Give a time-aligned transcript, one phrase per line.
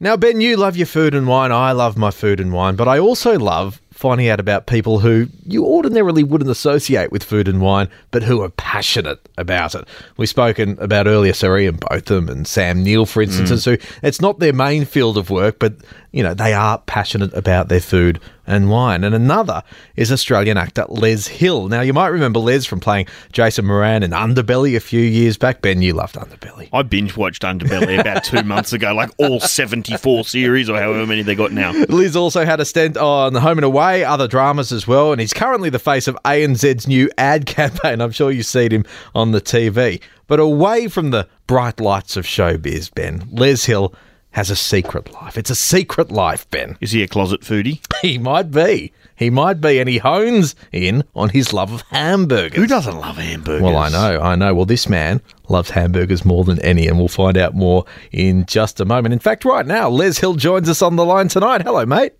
[0.00, 1.50] Now, Ben, you love your food and wine.
[1.50, 5.26] I love my food and wine, but I also love finding out about people who
[5.44, 9.88] you ordinarily wouldn't associate with food and wine, but who are passionate about it.
[10.16, 13.64] We've spoken about earlier Sir Ian Botham and Sam Neill, for instance, mm.
[13.64, 15.74] who it's not their main field of work, but
[16.12, 19.04] you know they are passionate about their food and wine.
[19.04, 19.62] And another
[19.94, 21.68] is Australian actor Les Hill.
[21.68, 25.60] Now, you might remember Les from playing Jason Moran in Underbelly a few years back.
[25.60, 26.68] Ben, you loved Underbelly.
[26.72, 31.22] I binge watched Underbelly about two months ago, like all 74 series or however many
[31.22, 31.72] they got now.
[31.88, 35.34] Les also had a stint on Home and Away, other dramas as well, and he's
[35.34, 38.00] currently the face of ANZ's new ad campaign.
[38.00, 38.84] I'm sure you've seen him
[39.14, 40.00] on the TV.
[40.26, 43.94] But away from the bright lights of showbiz, Ben, Les Hill
[44.32, 45.36] has a secret life.
[45.38, 46.76] It's a secret life, Ben.
[46.80, 47.80] Is he a closet foodie?
[48.02, 48.92] He might be.
[49.16, 52.56] He might be, and he hones in on his love of hamburgers.
[52.56, 53.60] Who doesn't love hamburgers?
[53.62, 54.54] Well, I know, I know.
[54.54, 58.78] Well, this man loves hamburgers more than any, and we'll find out more in just
[58.78, 59.12] a moment.
[59.12, 61.62] In fact, right now, Les Hill joins us on the line tonight.
[61.62, 62.12] Hello, mate.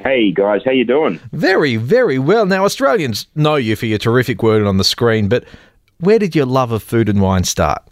[0.00, 1.20] Hey guys, how you doing?
[1.32, 2.44] Very, very well.
[2.46, 5.44] Now, Australians know you for your terrific word on the screen, but
[6.00, 7.82] where did your love of food and wine start?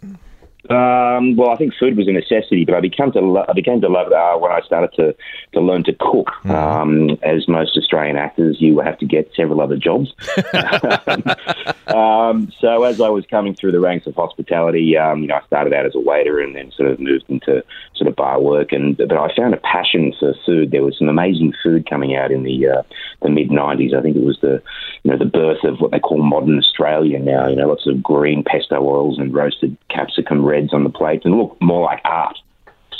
[0.69, 3.81] Um, well, I think food was a necessity, but I became to lo- I became
[3.81, 5.15] to love it uh, when I started to,
[5.53, 6.29] to learn to cook.
[6.45, 10.13] Um, as most Australian actors, you have to get several other jobs.
[11.87, 15.45] um, so as I was coming through the ranks of hospitality, um, you know, I
[15.47, 17.63] started out as a waiter and then sort of moved into
[17.95, 18.71] sort of bar work.
[18.71, 20.71] And but I found a passion for food.
[20.71, 22.83] There was some amazing food coming out in the uh,
[23.21, 23.93] the mid '90s.
[23.93, 24.61] I think it was the
[25.03, 27.47] you know the birth of what they call modern Australia now.
[27.47, 31.37] You know, lots of green pesto oils and roasted capsicum reds on the plate and
[31.37, 32.37] look more like art.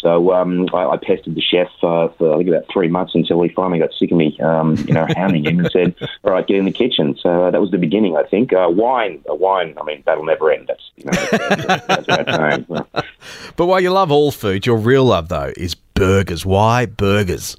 [0.04, 3.42] So um, I, I pestered the chef uh, for I think about three months until
[3.42, 6.46] he finally got sick of me, um, you know, hounding him and said, "All right,
[6.46, 8.52] get in the kitchen." So uh, that was the beginning, I think.
[8.52, 9.74] Uh, wine, uh, wine.
[9.80, 10.68] I mean, that'll never end.
[10.68, 13.08] That's you know, that's, that's, that's.
[13.56, 16.46] But while you love all food, your real love, though, is burgers.
[16.46, 17.56] Why burgers?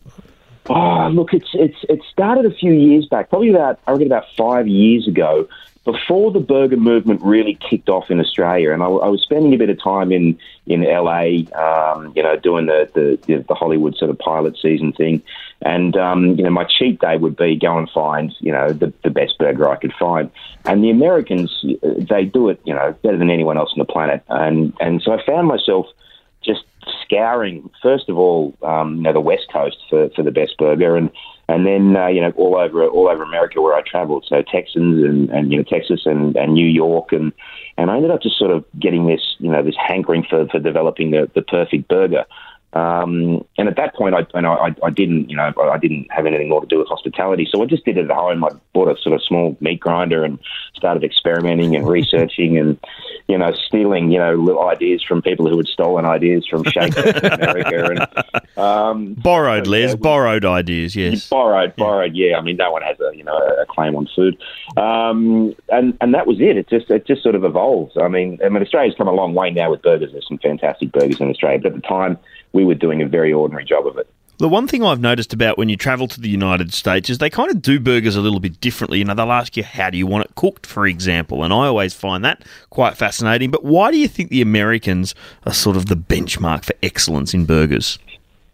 [0.69, 4.25] Oh, look, it's it's it started a few years back, probably about I reckon about
[4.37, 5.47] five years ago,
[5.84, 8.73] before the burger movement really kicked off in Australia.
[8.73, 12.36] And I, I was spending a bit of time in in LA, um, you know,
[12.36, 12.89] doing the,
[13.27, 15.23] the the Hollywood sort of pilot season thing.
[15.61, 18.92] And um, you know, my cheat day would be go and find you know the,
[19.03, 20.30] the best burger I could find.
[20.64, 24.23] And the Americans, they do it you know better than anyone else on the planet.
[24.29, 25.86] And and so I found myself
[27.02, 30.96] scouring first of all, um, you know, the West Coast for, for the best burger,
[30.96, 31.11] and
[31.48, 34.24] and then uh, you know all over all over America where I travelled.
[34.28, 37.33] So Texans and, and you know Texas and, and New York, and
[37.77, 40.58] and I ended up just sort of getting this you know this hankering for, for
[40.58, 42.24] developing the, the perfect burger.
[42.74, 46.27] Um, and at that point, I, and I, I didn't, you know, I didn't have
[46.27, 47.48] anything more to do with hospitality.
[47.51, 48.45] So I just did it at home.
[48.45, 50.39] I bought a sort of small meat grinder and
[50.74, 52.79] started experimenting and researching and,
[53.29, 56.96] you know, stealing, you know, little ideas from people who had stolen ideas from Shake
[56.96, 58.24] in America.
[58.24, 59.91] And, um, Borrowed, so, Les.
[59.91, 61.29] yeah, borrowed ideas, yes.
[61.29, 62.14] Borrowed, borrowed.
[62.14, 64.36] Yeah, I mean, no one has a you know a claim on food,
[64.77, 66.56] um, and and that was it.
[66.56, 67.98] It just it just sort of evolved.
[67.98, 70.12] I mean, I mean, Australia's come a long way now with burgers.
[70.12, 72.18] There's some fantastic burgers in Australia, but at the time
[72.55, 74.09] we were doing a very ordinary job of it.
[74.39, 77.31] The one thing I've noticed about when you travel to the United States is they
[77.31, 78.98] kind of do burgers a little bit differently.
[78.98, 81.45] You know, they'll ask you, how do you want it cooked, for example?
[81.45, 83.53] And I always find that quite fascinating.
[83.53, 85.15] But why do you think the Americans
[85.47, 87.98] are sort of the benchmark for excellence in burgers?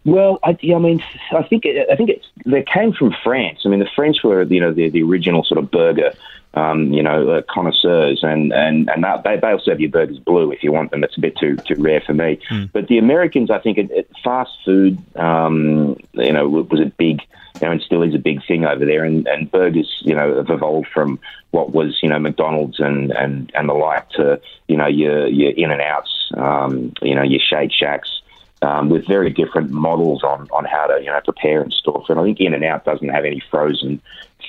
[0.03, 3.61] Well, I, I mean, I think it, I think it's they came from France.
[3.65, 6.13] I mean, the French were you know the the original sort of burger,
[6.55, 10.51] um, you know, uh, connoisseurs, and and and that, they they'll serve you burgers blue
[10.51, 11.03] if you want them.
[11.03, 12.39] It's a bit too too rare for me.
[12.73, 17.21] But the Americans, I think, it, it, fast food, um, you know, was a big.
[17.59, 20.37] You know, and still is a big thing over there, and, and burgers, you know,
[20.37, 21.19] have evolved from
[21.51, 25.51] what was, you know, McDonald's and, and, and the like to, you know, your your
[25.51, 28.20] In-N-Outs, um, you know, your Shake Shacks,
[28.61, 32.17] um, with very different models on, on how to you know prepare and store food.
[32.17, 34.01] I think In-N-Out doesn't have any frozen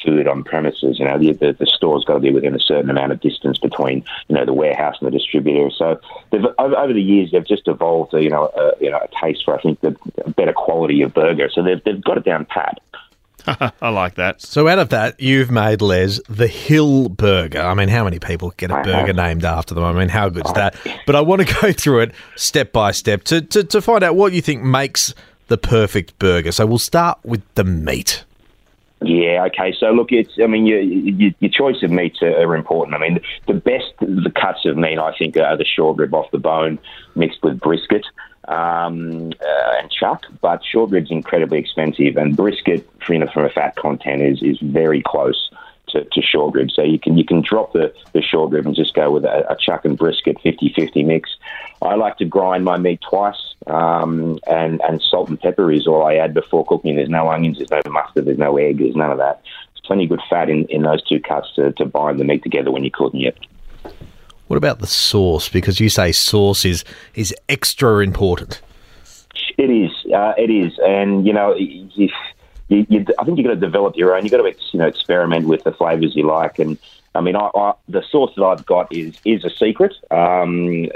[0.05, 0.99] food on premises.
[0.99, 3.59] You know, the, the, the store's got to be within a certain amount of distance
[3.59, 5.71] between you know the warehouse and the distributor.
[5.71, 6.01] So
[6.33, 9.45] over, over the years they've just evolved a, you know a, you know a taste
[9.45, 9.97] for I think the
[10.37, 11.49] better quality of burger.
[11.53, 12.81] So they've they've got it down pat.
[13.81, 14.41] I like that.
[14.41, 17.61] So out of that, you've made Les the Hill Burger.
[17.61, 19.17] I mean, how many people get a I burger have.
[19.17, 19.85] named after them?
[19.85, 20.55] I mean, how good's oh.
[20.55, 20.77] that?
[21.07, 24.17] But I want to go through it step by step to, to, to find out
[24.17, 25.15] what you think makes
[25.49, 26.53] the perfect burger.
[26.53, 28.25] So we'll start with the meat.
[29.05, 29.75] Yeah, okay.
[29.79, 32.95] So look, it's I mean, your, your, your choice of meats are, are important.
[32.95, 36.31] I mean, the best the cuts of meat I think are the short rib off
[36.31, 36.79] the bone
[37.17, 38.07] mixed with brisket
[38.49, 40.27] um, uh, and chuck.
[40.41, 44.43] But short rib's incredibly expensive, and brisket, for, you know, from a fat content, is
[44.43, 45.51] is very close
[45.93, 46.71] to, to short rib.
[46.71, 49.51] So you can you can drop the, the short rib and just go with a,
[49.51, 51.31] a chuck and brisket 50-50 mix.
[51.81, 56.05] I like to grind my meat twice, um, and and salt and pepper is all
[56.05, 56.97] I add before cooking.
[56.97, 59.43] There's no onions, there's no mustard, there's no egg, there's none of that.
[59.43, 62.43] There's plenty of good fat in, in those two cuts to, to bind the meat
[62.43, 63.37] together when you're cooking it.
[64.49, 65.49] What about the sauce?
[65.49, 66.85] Because you say sauce is
[67.15, 68.61] is extra important.
[69.59, 69.91] It is.
[70.13, 71.89] Uh, it is, and you know, you,
[72.69, 74.25] you, I think you've got to develop your own.
[74.25, 76.79] You've got to you know experiment with the flavors you like, and
[77.15, 80.89] I mean, I, I, the sauce that I've got is is a secret, um,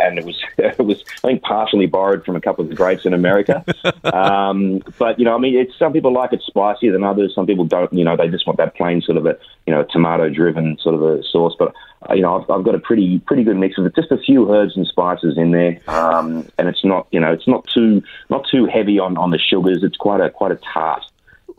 [0.00, 3.06] and it was it was I think partially borrowed from a couple of the greats
[3.06, 3.64] in America.
[4.12, 7.34] um, but you know, I mean, it's some people like it spicier than others.
[7.34, 7.92] Some people don't.
[7.92, 10.94] You know, they just want that plain sort of a you know tomato driven sort
[10.94, 11.54] of a sauce.
[11.58, 11.74] But
[12.08, 13.94] uh, you know, I've, I've, got a pretty pretty good mix of it.
[13.94, 17.48] Just a few herbs and spices in there, um, and it's not you know it's
[17.48, 19.82] not too not too heavy on, on the sugars.
[19.82, 21.02] It's quite a quite a tart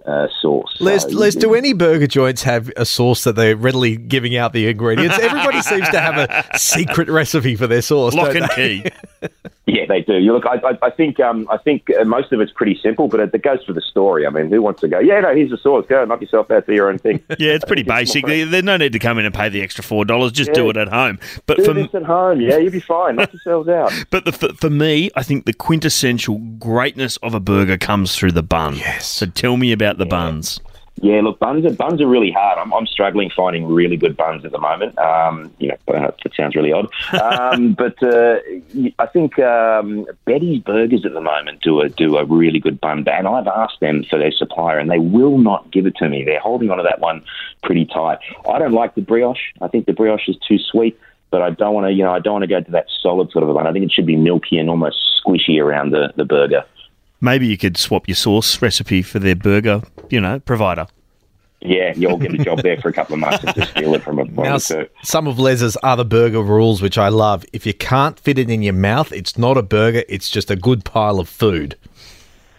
[0.06, 0.76] uh, sauce.
[0.80, 4.68] Les, Les, do any burger joints have a sauce that they're readily giving out the
[4.68, 5.18] ingredients?
[5.20, 8.14] Everybody seems to have a secret recipe for their sauce.
[8.14, 8.86] Lock and key.
[9.66, 10.18] Yeah, they do.
[10.18, 13.08] You look, I, I, I think, um, I think uh, most of it's pretty simple,
[13.08, 14.28] but it, it, goes for the story.
[14.28, 15.00] I mean, who wants to go?
[15.00, 15.86] Yeah, no, here's the sauce.
[15.88, 17.24] Go knock yourself out, do your own thing.
[17.40, 18.26] yeah, it's pretty basic.
[18.26, 20.34] There's no need to come in and pay the extra four dollars.
[20.34, 20.56] Just yeah.
[20.56, 21.18] do it at home.
[21.46, 23.16] But do for this at home, yeah, you'll be fine.
[23.16, 23.92] Knock yourselves out.
[24.10, 28.34] But the, for, for me, I think the quintessential greatness of a burger comes through
[28.34, 28.76] the bun.
[28.76, 29.08] Yes.
[29.08, 30.10] So tell me about the yeah.
[30.10, 30.60] buns.
[31.02, 32.60] Yeah, look, buns are buns are really hard.
[32.60, 34.98] I'm, I'm struggling finding really good buns at the moment.
[34.98, 36.88] Um, you know, uh, that sounds really odd,
[37.20, 38.38] um, but uh,
[39.00, 43.06] I think um, Betty's Burgers at the moment do a do a really good bun,
[43.08, 46.24] and I've asked them for their supplier, and they will not give it to me.
[46.24, 47.24] They're holding onto that one
[47.64, 48.20] pretty tight.
[48.50, 49.52] I don't like the brioche.
[49.62, 50.98] I think the brioche is too sweet
[51.34, 53.32] but I don't want to, you know, I don't want to go to that solid
[53.32, 53.66] sort of a bun.
[53.66, 56.64] I think it should be milky and almost squishy around the, the burger.
[57.24, 60.88] Maybe you could swap your sauce recipe for their burger, you know, provider.
[61.62, 64.04] Yeah, you'll get a job there for a couple of months and just steal it
[64.04, 68.20] from a now, Some of Les's other burger rules, which I love, if you can't
[68.20, 71.30] fit it in your mouth, it's not a burger, it's just a good pile of
[71.30, 71.78] food.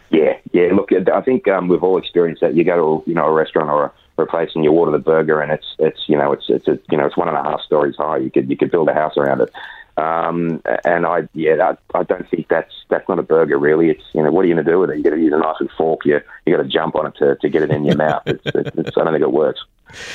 [0.09, 0.73] Yeah, yeah.
[0.73, 2.55] Look, I think um, we've all experienced that.
[2.55, 4.93] You go to you know a restaurant or a, or a place and you order
[4.93, 7.37] the burger, and it's it's you know it's it's a, you know it's one and
[7.37, 8.17] a half stories high.
[8.17, 9.51] You could you could build a house around it.
[9.97, 13.91] Um, and I, yeah, I, I don't think that's that's not a burger really.
[13.91, 14.97] It's you know, what are you going to do with it?
[14.97, 16.05] You got to use a knife and fork.
[16.05, 18.23] You you got to jump on it to, to get it in your mouth.
[18.27, 19.61] It's, it's, it's, I don't think it works.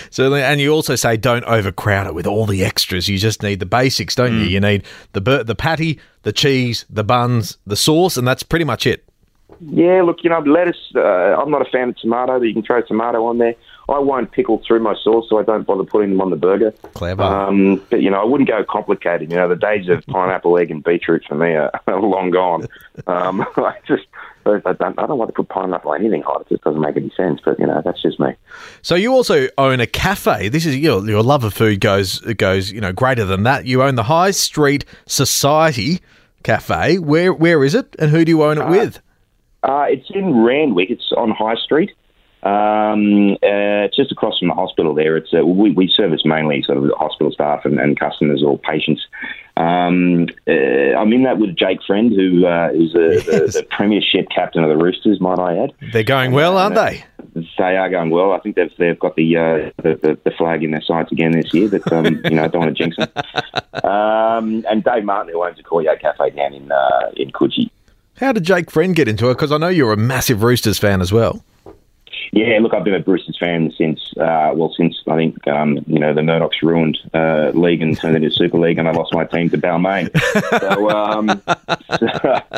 [0.10, 3.08] Certainly, and you also say don't overcrowd it with all the extras.
[3.08, 4.42] You just need the basics, don't mm.
[4.42, 4.48] you?
[4.48, 4.84] You need
[5.14, 9.06] the the patty, the cheese, the buns, the sauce, and that's pretty much it.
[9.62, 10.92] Yeah, look, you know, lettuce.
[10.96, 13.56] Uh, I'm not a fan of tomato, but you can throw tomato on there.
[13.90, 16.72] I won't pickle through my sauce, so I don't bother putting them on the burger.
[16.94, 17.24] Clever.
[17.24, 19.30] Um, but you know, I wouldn't go complicated.
[19.30, 22.68] You know, the days of pineapple, egg, and beetroot for me are, are long gone.
[23.08, 24.06] Um, I just.
[24.46, 26.42] I don't, I don't want to put pineapple on anything hot.
[26.42, 27.40] It just doesn't make any sense.
[27.44, 28.34] But you know, that's just me.
[28.82, 30.50] So you also own a cafe.
[30.50, 33.66] This is your your love of food goes goes you know greater than that.
[33.66, 36.00] You own the High Street Society
[36.42, 36.98] Cafe.
[36.98, 39.00] Where where is it, and who do you own it uh, with?
[39.62, 40.90] Uh, it's in Randwick.
[40.90, 41.92] It's on High Street.
[42.42, 45.18] Um, uh, just across from the hospital there.
[45.18, 49.06] It's uh, we, we service mainly sort of hospital staff and, and customers or patients.
[49.58, 53.26] Um, uh, I'm in that with Jake Friend, who uh, is a, yes.
[53.26, 55.20] the, the, premiership captain of the Roosters.
[55.20, 55.74] Might I add?
[55.92, 57.04] They're going well, aren't they?
[57.58, 58.32] They are going well.
[58.32, 61.54] I think they've they've got the uh, the, the, flag in their sights again this
[61.54, 63.10] year, but um, you know, I don't want to jinx them.
[63.84, 67.70] Um, and Dave Martin, who owns the Courtyard Cafe down in uh, in Coogee.
[68.18, 69.36] How did Jake Friend get into it?
[69.36, 71.44] Because I know you're a massive Roosters fan as well.
[72.32, 76.00] Yeah, look, I've been a Roosters fan since, uh, well, since I think, um, you
[76.00, 79.14] know, the Murdochs ruined uh, league and turned it into Super League, and I lost
[79.14, 80.10] my team to Balmain.
[80.60, 81.28] so um,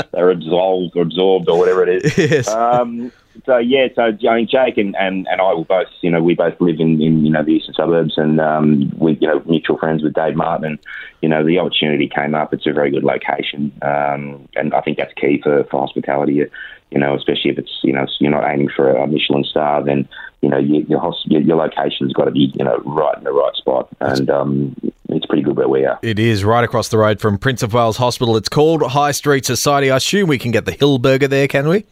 [0.11, 2.17] they're absorbed, or absorbed, or whatever it is.
[2.17, 2.47] Yes.
[2.49, 3.11] Um,
[3.45, 6.36] so yeah, so I mean, Jake and, and, and I will both, you know, we
[6.36, 9.77] both live in, in you know the eastern suburbs, and um, we you know mutual
[9.77, 10.79] friends with Dave Martin, and
[11.21, 12.53] you know the opportunity came up.
[12.53, 16.43] It's a very good location, um, and I think that's key for, for hospitality.
[16.91, 20.07] You know, especially if it's you know you're not aiming for a Michelin star, then
[20.41, 23.55] you know your your, your location's got to be you know right in the right
[23.55, 24.75] spot, and um,
[25.10, 26.00] it's pretty good where we are.
[26.03, 28.38] It is right across the road from Prince of Wales Hospital.
[28.38, 29.89] It's called High Street Society.
[29.89, 31.86] I assume we can get the Hill Burger there, can we?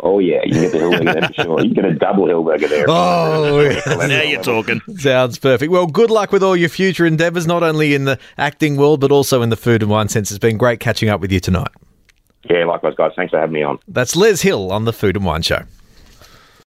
[0.00, 1.64] Oh yeah, you get the hill burger there for sure.
[1.64, 2.86] You get a double hill burger there.
[2.88, 4.80] Oh, now you're talking.
[4.96, 5.72] Sounds perfect.
[5.72, 9.10] Well, good luck with all your future endeavours, not only in the acting world but
[9.10, 10.30] also in the food and wine sense.
[10.30, 11.70] It's been great catching up with you tonight.
[12.48, 13.12] Yeah, likewise, guys.
[13.16, 13.78] Thanks for having me on.
[13.88, 15.62] That's Les Hill on the Food and Wine Show.